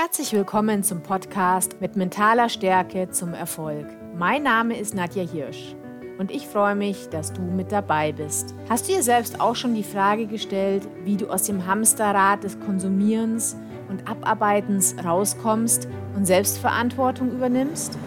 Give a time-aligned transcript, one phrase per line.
[0.00, 3.84] Herzlich willkommen zum Podcast mit mentaler Stärke zum Erfolg.
[4.16, 5.74] Mein Name ist Nadja Hirsch
[6.18, 8.54] und ich freue mich, dass du mit dabei bist.
[8.68, 12.60] Hast du dir selbst auch schon die Frage gestellt, wie du aus dem Hamsterrad des
[12.60, 13.56] Konsumierens
[13.88, 17.98] und Abarbeitens rauskommst und Selbstverantwortung übernimmst?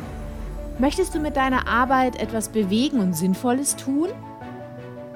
[0.80, 4.08] Möchtest du mit deiner Arbeit etwas bewegen und Sinnvolles tun?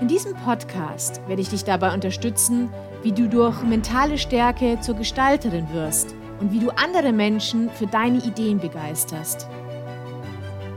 [0.02, 2.70] In diesem Podcast werde ich dich dabei unterstützen,
[3.02, 8.20] wie du durch mentale Stärke zur Gestalterin wirst und wie du andere Menschen für deine
[8.20, 9.48] Ideen begeisterst.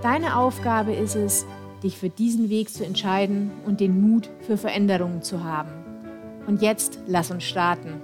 [0.02, 1.46] Deine Aufgabe ist es,
[1.82, 5.72] dich für diesen Weg zu entscheiden und den Mut für Veränderungen zu haben.
[6.46, 8.00] Und jetzt lass uns starten.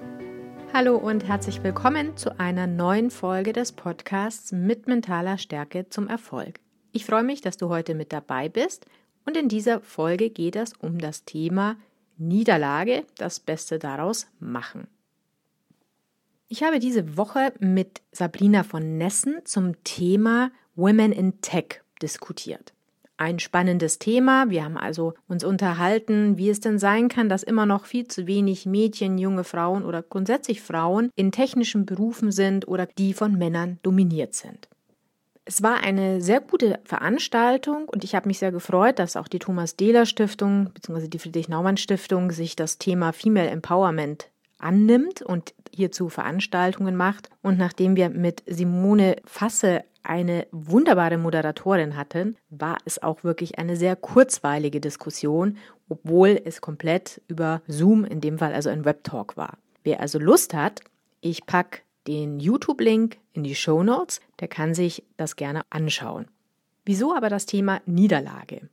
[0.73, 6.59] Hallo und herzlich willkommen zu einer neuen Folge des Podcasts mit mentaler Stärke zum Erfolg.
[6.91, 8.87] Ich freue mich, dass du heute mit dabei bist
[9.25, 11.77] und in dieser Folge geht es um das Thema
[12.17, 14.89] Niederlage, das Beste daraus machen.
[16.57, 22.73] Ich habe diese Woche mit Sabrina von Nessen zum Thema Women in Tech diskutiert.
[23.17, 24.51] Ein spannendes Thema.
[24.51, 28.29] Wir haben also uns unterhalten, wie es denn sein kann, dass immer noch viel zu
[28.29, 33.81] wenig Mädchen, junge Frauen oder grundsätzlich Frauen in technischen Berufen sind oder die von Männern
[33.83, 34.69] dominiert sind.
[35.45, 39.41] Es war eine sehr gute Veranstaltung und ich habe mich sehr gefreut, dass auch die
[39.41, 41.09] Thomas Dehler Stiftung bzw.
[41.09, 47.29] die Friedrich Naumann Stiftung sich das Thema Female Empowerment annimmt und hierzu Veranstaltungen macht.
[47.43, 53.77] Und nachdem wir mit Simone Fasse eine wunderbare Moderatorin hatten, war es auch wirklich eine
[53.77, 55.57] sehr kurzweilige Diskussion,
[55.89, 59.59] obwohl es komplett über Zoom, in dem Fall also ein Webtalk war.
[59.83, 60.81] Wer also Lust hat,
[61.21, 66.27] ich packe den YouTube-Link in die Show Notes, der kann sich das gerne anschauen.
[66.85, 68.69] Wieso aber das Thema Niederlage?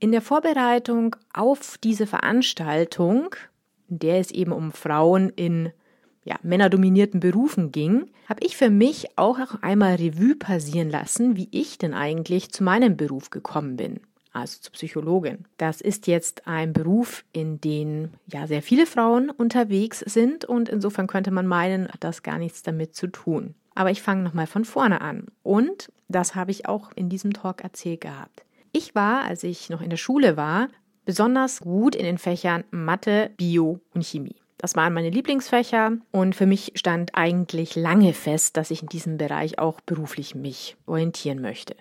[0.00, 3.34] In der Vorbereitung auf diese Veranstaltung,
[3.88, 5.72] in der es eben um Frauen in
[6.28, 11.78] ja, männerdominierten Berufen ging, habe ich für mich auch einmal Revue passieren lassen, wie ich
[11.78, 14.00] denn eigentlich zu meinem Beruf gekommen bin,
[14.32, 15.46] also zur Psychologin.
[15.56, 21.06] Das ist jetzt ein Beruf, in dem ja sehr viele Frauen unterwegs sind und insofern
[21.06, 23.54] könnte man meinen, hat das gar nichts damit zu tun.
[23.74, 27.62] Aber ich fange nochmal von vorne an und das habe ich auch in diesem Talk
[27.62, 28.44] erzählt gehabt.
[28.72, 30.68] Ich war, als ich noch in der Schule war,
[31.06, 34.36] besonders gut in den Fächern Mathe, Bio und Chemie.
[34.58, 39.16] Das waren meine Lieblingsfächer und für mich stand eigentlich lange fest, dass ich in diesem
[39.16, 41.76] Bereich auch beruflich mich orientieren möchte.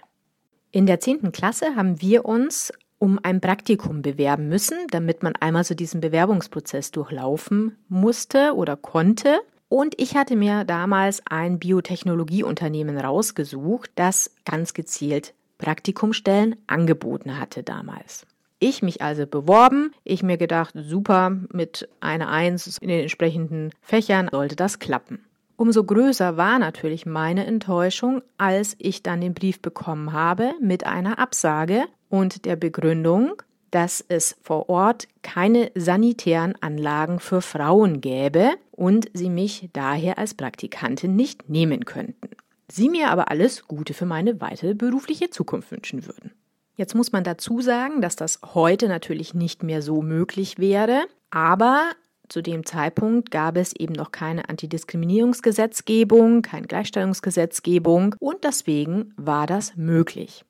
[0.72, 1.32] In der 10.
[1.32, 6.92] Klasse haben wir uns um ein Praktikum bewerben müssen, damit man einmal so diesen Bewerbungsprozess
[6.92, 9.40] durchlaufen musste oder konnte.
[9.70, 18.26] Und ich hatte mir damals ein Biotechnologieunternehmen rausgesucht, das ganz gezielt Praktikumstellen angeboten hatte damals.
[18.60, 24.30] Ich mich also beworben, ich mir gedacht, super, mit einer Eins in den entsprechenden Fächern
[24.32, 25.20] sollte das klappen.
[25.58, 31.20] Umso größer war natürlich meine Enttäuschung, als ich dann den Brief bekommen habe mit einer
[31.20, 33.42] Absage und der Begründung,
[33.72, 40.34] dass es vor Ort keine sanitären Anlagen für Frauen gäbe und sie mich daher als
[40.34, 42.30] Praktikantin nicht nehmen könnten.
[42.70, 46.32] Sie mir aber alles Gute für meine weitere berufliche Zukunft wünschen würden.
[46.78, 51.82] Jetzt muss man dazu sagen, dass das heute natürlich nicht mehr so möglich wäre, aber
[52.30, 59.76] zu dem Zeitpunkt gab es eben noch keine Antidiskriminierungsgesetzgebung, keine Gleichstellungsgesetzgebung und deswegen war das
[59.76, 60.46] möglich.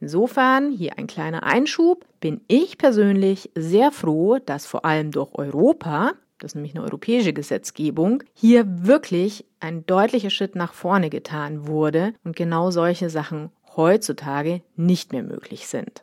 [0.00, 6.12] Insofern hier ein kleiner Einschub, bin ich persönlich sehr froh, dass vor allem durch Europa,
[6.38, 12.14] das ist nämlich eine europäische Gesetzgebung, hier wirklich ein deutlicher Schritt nach vorne getan wurde
[12.24, 16.02] und genau solche Sachen heutzutage nicht mehr möglich sind.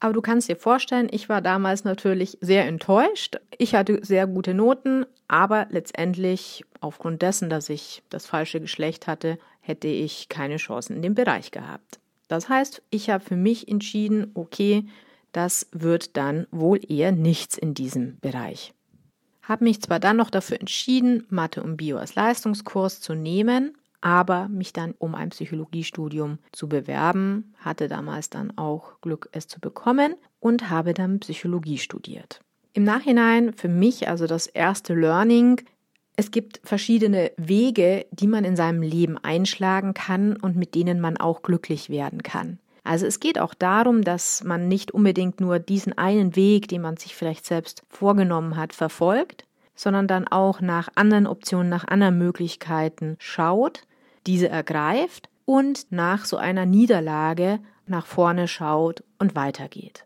[0.00, 3.36] Aber du kannst dir vorstellen, ich war damals natürlich sehr enttäuscht.
[3.56, 9.38] Ich hatte sehr gute Noten, aber letztendlich aufgrund dessen, dass ich das falsche Geschlecht hatte,
[9.60, 12.00] hätte ich keine Chancen in dem Bereich gehabt.
[12.26, 14.86] Das heißt, ich habe für mich entschieden, okay,
[15.30, 18.74] das wird dann wohl eher nichts in diesem Bereich.
[19.42, 24.48] Habe mich zwar dann noch dafür entschieden, Mathe und Bio als Leistungskurs zu nehmen, aber
[24.48, 30.14] mich dann um ein Psychologiestudium zu bewerben, hatte damals dann auch Glück, es zu bekommen
[30.40, 32.40] und habe dann Psychologie studiert.
[32.74, 35.62] Im Nachhinein für mich also das erste Learning,
[36.16, 41.16] es gibt verschiedene Wege, die man in seinem Leben einschlagen kann und mit denen man
[41.16, 42.58] auch glücklich werden kann.
[42.84, 46.96] Also es geht auch darum, dass man nicht unbedingt nur diesen einen Weg, den man
[46.96, 49.44] sich vielleicht selbst vorgenommen hat, verfolgt,
[49.76, 53.84] sondern dann auch nach anderen Optionen, nach anderen Möglichkeiten schaut
[54.26, 60.04] diese ergreift und nach so einer Niederlage nach vorne schaut und weitergeht.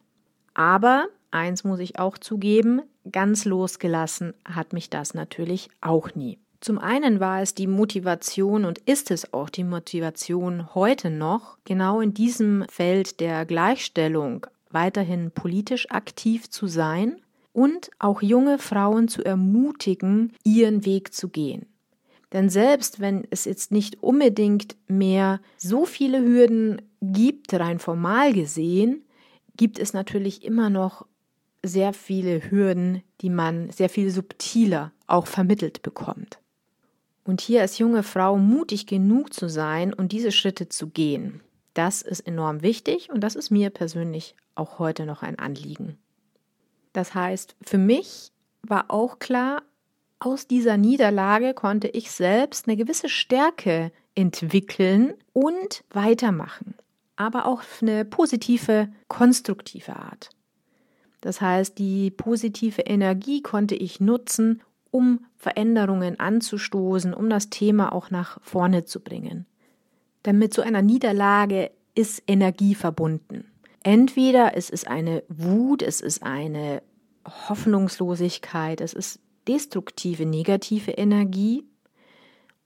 [0.54, 2.82] Aber eins muss ich auch zugeben,
[3.12, 6.38] ganz losgelassen hat mich das natürlich auch nie.
[6.60, 12.00] Zum einen war es die Motivation und ist es auch die Motivation heute noch, genau
[12.00, 17.20] in diesem Feld der Gleichstellung weiterhin politisch aktiv zu sein
[17.52, 21.66] und auch junge Frauen zu ermutigen, ihren Weg zu gehen.
[22.32, 29.04] Denn selbst wenn es jetzt nicht unbedingt mehr so viele Hürden gibt, rein formal gesehen,
[29.56, 31.06] gibt es natürlich immer noch
[31.62, 36.38] sehr viele Hürden, die man sehr viel subtiler auch vermittelt bekommt.
[37.24, 41.40] Und hier als junge Frau mutig genug zu sein und diese Schritte zu gehen,
[41.74, 45.98] das ist enorm wichtig und das ist mir persönlich auch heute noch ein Anliegen.
[46.92, 48.32] Das heißt, für mich
[48.62, 49.62] war auch klar,
[50.18, 56.74] aus dieser Niederlage konnte ich selbst eine gewisse Stärke entwickeln und weitermachen,
[57.16, 60.30] aber auch auf eine positive, konstruktive Art.
[61.20, 68.10] Das heißt, die positive Energie konnte ich nutzen, um Veränderungen anzustoßen, um das Thema auch
[68.10, 69.46] nach vorne zu bringen.
[70.24, 73.50] Denn mit so einer Niederlage ist Energie verbunden.
[73.82, 76.82] Entweder es ist eine Wut, es ist eine
[77.48, 81.64] Hoffnungslosigkeit, es ist destruktive, negative Energie,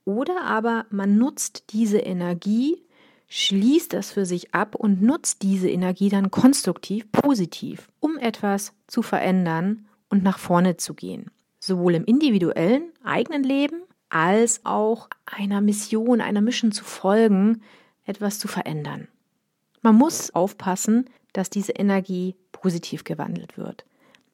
[0.04, 2.82] oder aber man nutzt diese Energie,
[3.28, 9.02] schließt das für sich ab und nutzt diese Energie dann konstruktiv, positiv, um etwas zu
[9.02, 11.30] verändern und nach vorne zu gehen.
[11.60, 17.62] Sowohl im individuellen, eigenen Leben als auch einer Mission, einer Mission zu folgen,
[18.04, 19.06] etwas zu verändern.
[19.82, 23.84] Man muss aufpassen, dass diese Energie positiv gewandelt wird.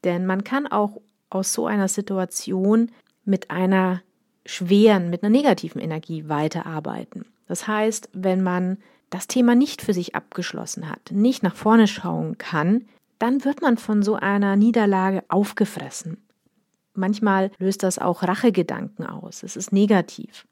[0.04, 2.90] Denn man kann auch aus so einer Situation
[3.24, 4.02] mit einer
[4.44, 7.26] schweren, mit einer negativen Energie weiterarbeiten.
[7.48, 8.78] Das heißt, wenn man
[9.10, 12.86] das Thema nicht für sich abgeschlossen hat, nicht nach vorne schauen kann,
[13.18, 16.18] dann wird man von so einer Niederlage aufgefressen.
[16.94, 19.42] Manchmal löst das auch Rachegedanken aus.
[19.42, 20.46] Es ist negativ.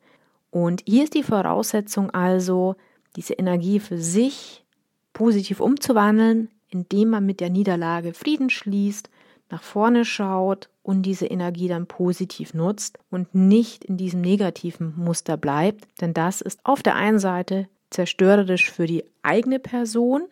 [0.51, 2.77] Und hier ist die Voraussetzung also,
[3.17, 4.65] diese Energie für sich
[5.13, 9.09] positiv umzuwandeln, indem man mit der Niederlage Frieden schließt,
[9.51, 15.37] nach vorne schaut und diese Energie dann positiv nutzt und nicht in diesem negativen Muster
[15.37, 15.87] bleibt.
[16.01, 20.23] Denn das ist auf der einen Seite zerstörerisch für die eigene Person,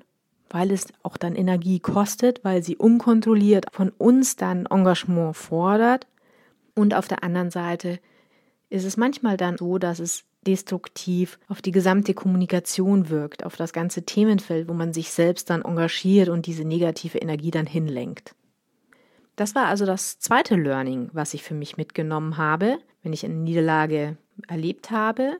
[0.50, 6.06] weil es auch dann Energie kostet, weil sie unkontrolliert von uns dann Engagement fordert.
[6.74, 7.98] Und auf der anderen Seite
[8.68, 13.72] ist es manchmal dann so, dass es destruktiv auf die gesamte Kommunikation wirkt, auf das
[13.72, 18.34] ganze Themenfeld, wo man sich selbst dann engagiert und diese negative Energie dann hinlenkt.
[19.36, 22.78] Das war also das zweite Learning, was ich für mich mitgenommen habe.
[23.02, 24.16] Wenn ich eine Niederlage
[24.48, 25.38] erlebt habe,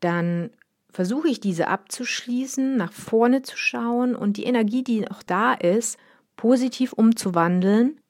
[0.00, 0.50] dann
[0.90, 5.98] versuche ich diese abzuschließen, nach vorne zu schauen und die Energie, die noch da ist,
[6.36, 8.00] positiv umzuwandeln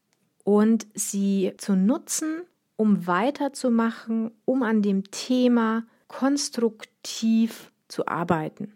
[0.44, 2.42] und sie zu nutzen,
[2.76, 8.72] um weiterzumachen, um an dem Thema konstruktiv zu arbeiten.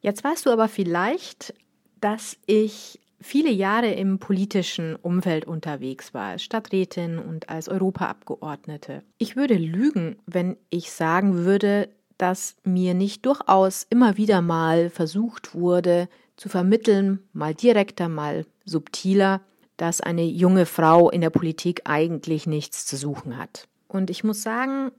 [0.00, 1.54] Jetzt weißt du aber vielleicht,
[2.00, 9.02] dass ich viele Jahre im politischen Umfeld unterwegs war, als Stadträtin und als Europaabgeordnete.
[9.18, 11.88] Ich würde lügen, wenn ich sagen würde,
[12.18, 19.40] dass mir nicht durchaus immer wieder mal versucht wurde zu vermitteln, mal direkter, mal subtiler,
[19.76, 23.68] dass eine junge Frau in der Politik eigentlich nichts zu suchen hat.
[23.88, 24.92] Und ich muss sagen,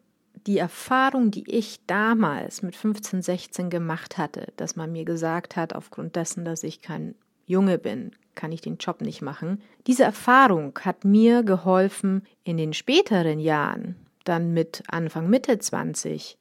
[0.48, 5.74] die Erfahrung, die ich damals mit 15, 16 gemacht hatte, dass man mir gesagt hat,
[5.74, 9.62] aufgrund dessen, dass ich kein Junge bin, kann ich den Job nicht machen.
[9.88, 16.38] Diese Erfahrung hat mir geholfen, in den späteren Jahren, dann mit Anfang Mitte 20,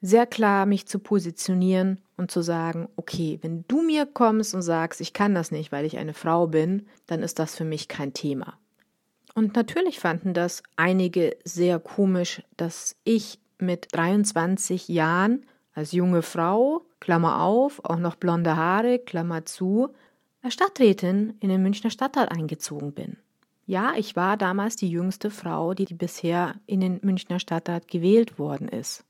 [0.00, 5.00] sehr klar mich zu positionieren und zu sagen, okay, wenn du mir kommst und sagst,
[5.00, 8.12] ich kann das nicht, weil ich eine Frau bin, dann ist das für mich kein
[8.12, 8.58] Thema.
[9.34, 16.84] Und natürlich fanden das einige sehr komisch, dass ich mit 23 Jahren als junge Frau,
[17.00, 19.88] Klammer auf, auch noch blonde Haare, Klammer zu,
[20.42, 23.16] als Stadträtin in den Münchner Stadtrat eingezogen bin.
[23.64, 28.68] Ja, ich war damals die jüngste Frau, die bisher in den Münchner Stadtrat gewählt worden
[28.68, 29.04] ist.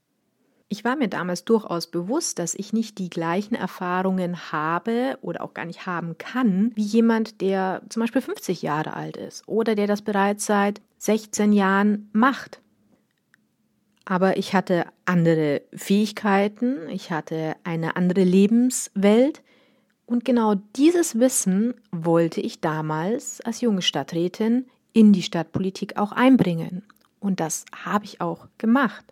[0.68, 5.52] Ich war mir damals durchaus bewusst, dass ich nicht die gleichen Erfahrungen habe oder auch
[5.52, 9.86] gar nicht haben kann, wie jemand, der zum Beispiel 50 Jahre alt ist oder der
[9.86, 12.60] das bereits seit 16 Jahren macht.
[14.04, 19.42] Aber ich hatte andere Fähigkeiten, ich hatte eine andere Lebenswelt
[20.12, 26.82] und genau dieses Wissen wollte ich damals als junge Stadträtin in die Stadtpolitik auch einbringen.
[27.18, 29.06] Und das habe ich auch gemacht.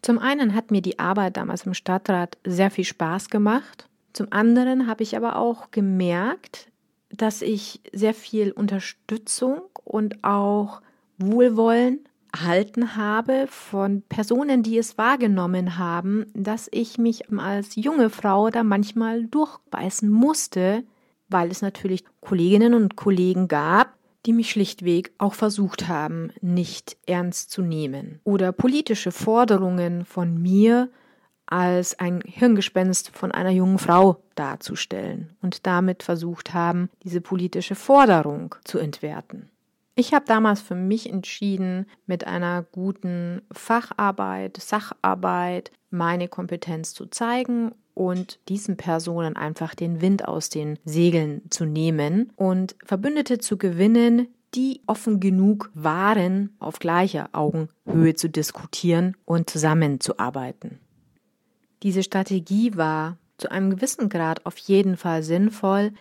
[0.00, 3.88] Zum einen hat mir die Arbeit damals im Stadtrat sehr viel Spaß gemacht.
[4.12, 6.70] Zum anderen habe ich aber auch gemerkt,
[7.10, 10.82] dass ich sehr viel Unterstützung und auch
[11.18, 11.98] Wohlwollen
[12.34, 18.64] erhalten habe von Personen, die es wahrgenommen haben, dass ich mich als junge Frau da
[18.64, 20.82] manchmal durchbeißen musste,
[21.28, 23.94] weil es natürlich Kolleginnen und Kollegen gab,
[24.26, 28.20] die mich schlichtweg auch versucht haben, nicht ernst zu nehmen.
[28.24, 30.90] Oder politische Forderungen von mir
[31.46, 38.56] als ein Hirngespenst von einer jungen Frau darzustellen und damit versucht haben, diese politische Forderung
[38.64, 39.50] zu entwerten.
[39.96, 47.72] Ich habe damals für mich entschieden, mit einer guten Facharbeit, Sacharbeit meine Kompetenz zu zeigen
[47.94, 54.26] und diesen Personen einfach den Wind aus den Segeln zu nehmen und Verbündete zu gewinnen,
[54.54, 60.80] die offen genug waren, auf gleicher Augenhöhe zu diskutieren und zusammenzuarbeiten.
[61.84, 65.92] Diese Strategie war zu einem gewissen Grad auf jeden Fall sinnvoll,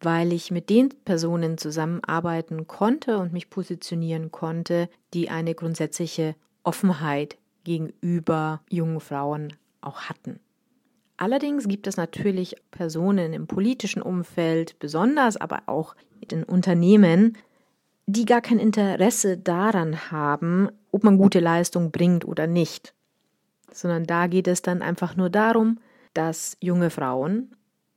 [0.00, 7.36] weil ich mit den Personen zusammenarbeiten konnte und mich positionieren konnte, die eine grundsätzliche Offenheit
[7.64, 10.40] gegenüber jungen Frauen auch hatten.
[11.16, 15.94] Allerdings gibt es natürlich Personen im politischen Umfeld, besonders aber auch
[16.30, 17.36] in Unternehmen,
[18.06, 22.94] die gar kein Interesse daran haben, ob man gute Leistung bringt oder nicht,
[23.70, 25.78] sondern da geht es dann einfach nur darum,
[26.14, 27.54] dass junge Frauen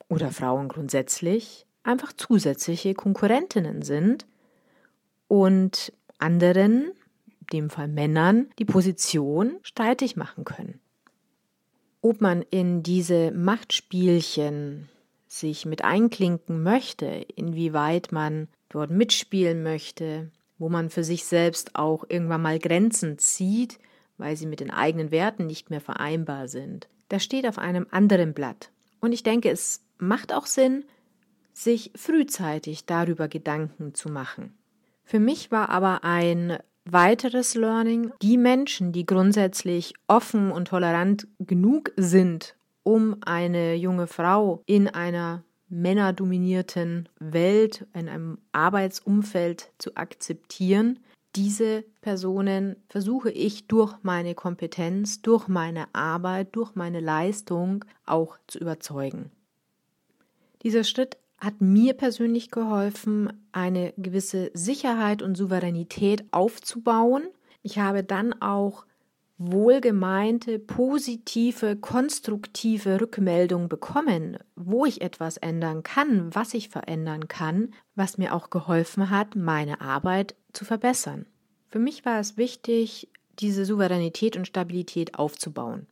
[0.09, 4.25] oder Frauen grundsätzlich einfach zusätzliche Konkurrentinnen sind
[5.27, 6.91] und anderen,
[7.41, 10.79] in dem Fall Männern, die Position streitig machen können
[12.03, 14.89] ob man in diese Machtspielchen
[15.25, 22.03] sich mit einklinken möchte, inwieweit man dort mitspielen möchte, wo man für sich selbst auch
[22.07, 23.79] irgendwann mal Grenzen zieht,
[24.17, 26.89] weil sie mit den eigenen Werten nicht mehr vereinbar sind.
[27.07, 28.69] Das steht auf einem anderen Blatt.
[28.99, 30.83] Und ich denke, es macht auch Sinn,
[31.53, 34.53] sich frühzeitig darüber Gedanken zu machen.
[35.03, 41.93] Für mich war aber ein Weiteres Learning, die Menschen, die grundsätzlich offen und tolerant genug
[41.95, 50.99] sind, um eine junge Frau in einer männerdominierten Welt, in einem Arbeitsumfeld zu akzeptieren,
[51.35, 58.59] diese Personen versuche ich durch meine Kompetenz, durch meine Arbeit, durch meine Leistung auch zu
[58.59, 59.31] überzeugen.
[60.61, 67.23] Dieser Schritt hat mir persönlich geholfen, eine gewisse Sicherheit und Souveränität aufzubauen.
[67.61, 68.85] Ich habe dann auch
[69.37, 78.17] wohlgemeinte, positive, konstruktive Rückmeldungen bekommen, wo ich etwas ändern kann, was ich verändern kann, was
[78.17, 81.25] mir auch geholfen hat, meine Arbeit zu verbessern.
[81.67, 83.09] Für mich war es wichtig,
[83.39, 85.87] diese Souveränität und Stabilität aufzubauen.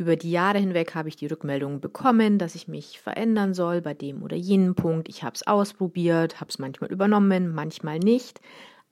[0.00, 3.92] Über die Jahre hinweg habe ich die Rückmeldungen bekommen, dass ich mich verändern soll bei
[3.92, 5.10] dem oder jenem Punkt.
[5.10, 8.40] Ich habe es ausprobiert, habe es manchmal übernommen, manchmal nicht.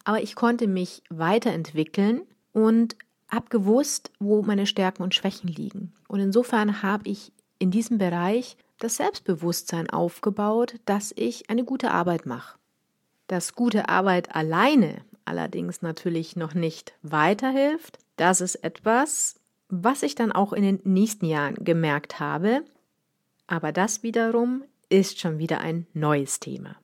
[0.05, 2.95] Aber ich konnte mich weiterentwickeln und
[3.27, 5.95] habe gewusst, wo meine Stärken und Schwächen liegen.
[6.09, 12.27] Und insofern habe ich in diesem Bereich das Selbstbewusstsein aufgebaut, dass ich eine gute Arbeit
[12.27, 12.59] mache.
[13.29, 17.99] Dass gute Arbeit alleine allerdings natürlich noch nicht weiterhilft.
[18.17, 19.38] Das ist etwas,
[19.69, 22.65] was ich dann auch in den nächsten Jahren gemerkt habe,
[23.47, 26.77] aber das wiederum ist schon wieder ein neues Thema.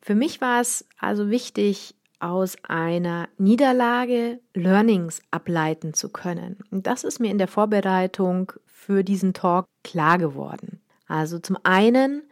[0.00, 6.58] Für mich war es also wichtig, aus einer Niederlage Learnings ableiten zu können.
[6.70, 10.80] Und das ist mir in der Vorbereitung für diesen Talk klar geworden.
[11.08, 12.22] Also zum einen,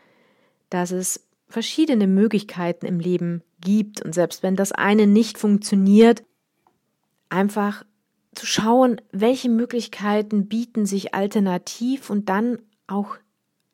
[0.71, 6.25] dass es verschiedene Möglichkeiten im Leben gibt und selbst wenn das eine nicht funktioniert,
[7.29, 7.85] einfach
[8.35, 13.17] zu schauen, welche Möglichkeiten bieten sich alternativ und dann auch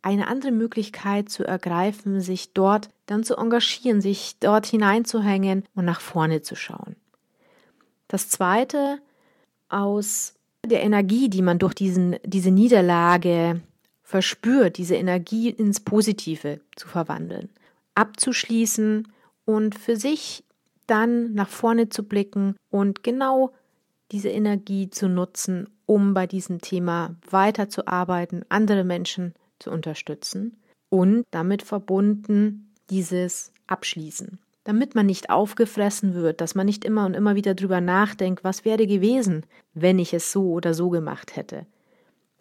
[0.02, 6.00] eine andere Möglichkeit zu ergreifen, sich dort dann zu engagieren, sich dort hineinzuhängen und nach
[6.00, 6.96] vorne zu schauen.
[8.08, 8.98] Das zweite,
[9.68, 13.60] aus der Energie, die man durch diesen, diese Niederlage
[14.02, 17.50] verspürt, diese Energie ins Positive zu verwandeln,
[17.94, 19.06] abzuschließen
[19.44, 20.44] und für sich
[20.86, 23.52] dann nach vorne zu blicken und genau
[24.12, 30.56] diese Energie zu nutzen, um bei diesem Thema weiterzuarbeiten, andere Menschen zu unterstützen
[30.88, 34.38] und damit verbunden dieses Abschließen.
[34.64, 38.64] Damit man nicht aufgefressen wird, dass man nicht immer und immer wieder drüber nachdenkt, was
[38.64, 41.66] wäre gewesen, wenn ich es so oder so gemacht hätte.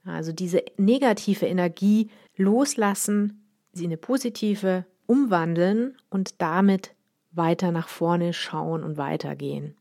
[0.04, 6.96] Also diese negative Energie loslassen, sie in eine positive umwandeln und damit
[7.32, 9.76] weiter nach vorne schauen und weitergehen.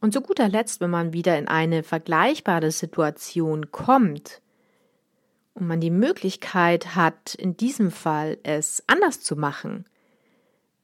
[0.00, 4.40] Und zu guter Letzt, wenn man wieder in eine vergleichbare Situation kommt
[5.54, 9.84] und man die Möglichkeit hat, in diesem Fall es anders zu machen,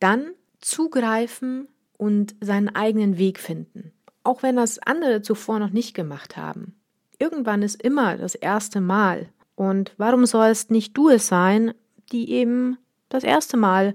[0.00, 3.92] dann zugreifen und seinen eigenen Weg finden.
[4.26, 6.74] auch wenn das andere zuvor noch nicht gemacht haben.
[7.18, 9.28] Irgendwann ist immer das erste Mal.
[9.54, 11.72] Und warum sollst nicht du es sein,
[12.12, 12.76] die eben
[13.08, 13.94] das erste Mal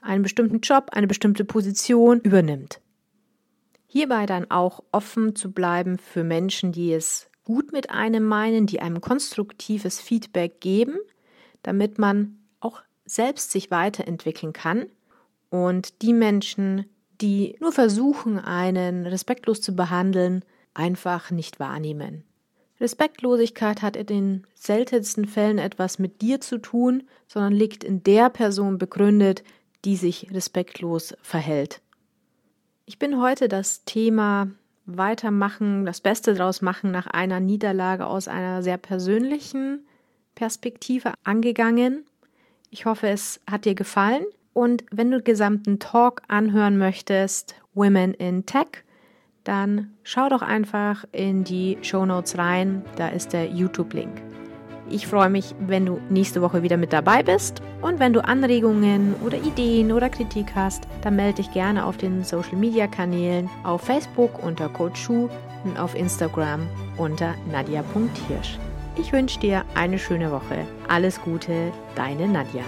[0.00, 2.80] einen bestimmten Job, eine bestimmte Position übernimmt?
[3.90, 8.80] Hierbei dann auch offen zu bleiben für Menschen, die es gut mit einem meinen, die
[8.80, 10.98] einem konstruktives Feedback geben,
[11.62, 14.86] damit man auch selbst sich weiterentwickeln kann.
[15.48, 16.84] Und die Menschen,
[17.22, 22.24] die nur versuchen, einen respektlos zu behandeln, einfach nicht wahrnehmen.
[22.80, 28.28] Respektlosigkeit hat in den seltensten Fällen etwas mit dir zu tun, sondern liegt in der
[28.28, 29.42] Person begründet,
[29.86, 31.80] die sich respektlos verhält.
[32.88, 34.48] Ich bin heute das Thema
[34.86, 39.86] Weitermachen, das Beste daraus machen nach einer Niederlage aus einer sehr persönlichen
[40.34, 42.06] Perspektive angegangen.
[42.70, 44.24] Ich hoffe, es hat dir gefallen.
[44.54, 48.84] Und wenn du den gesamten Talk anhören möchtest, Women in Tech,
[49.44, 52.82] dann schau doch einfach in die Show Notes rein.
[52.96, 54.27] Da ist der YouTube-Link.
[54.90, 57.60] Ich freue mich, wenn du nächste Woche wieder mit dabei bist.
[57.82, 62.24] Und wenn du Anregungen oder Ideen oder Kritik hast, dann melde dich gerne auf den
[62.24, 65.28] Social Media Kanälen auf Facebook unter Coach Schuh
[65.64, 66.66] und auf Instagram
[66.96, 68.58] unter nadia.hirsch.
[68.96, 70.66] Ich wünsche dir eine schöne Woche.
[70.88, 72.64] Alles Gute, deine Nadja.